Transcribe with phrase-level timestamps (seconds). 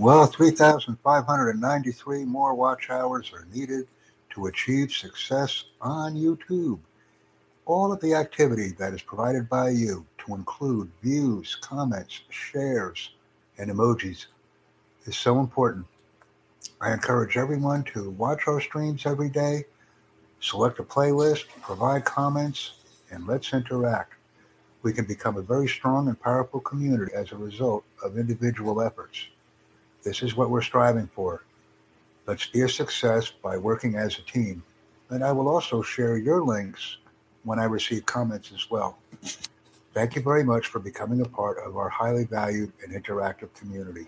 [0.00, 3.86] Well, 3,593 more watch hours are needed
[4.30, 6.78] to achieve success on YouTube.
[7.66, 13.10] All of the activity that is provided by you, to include views, comments, shares,
[13.58, 14.24] and emojis,
[15.04, 15.84] is so important.
[16.80, 19.66] I encourage everyone to watch our streams every day,
[20.40, 22.72] select a playlist, provide comments,
[23.10, 24.14] and let's interact.
[24.82, 29.26] We can become a very strong and powerful community as a result of individual efforts.
[30.02, 31.44] This is what we're striving for.
[32.26, 34.62] Let's be a success by working as a team.
[35.10, 36.98] And I will also share your links
[37.42, 38.98] when I receive comments as well.
[39.92, 44.06] Thank you very much for becoming a part of our highly valued and interactive community.